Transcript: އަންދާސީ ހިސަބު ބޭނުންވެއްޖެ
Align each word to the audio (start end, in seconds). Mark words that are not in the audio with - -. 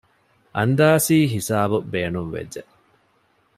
އަންދާސީ 0.57 1.17
ހިސަބު 1.33 1.77
ބޭނުންވެއްޖެ 1.91 2.61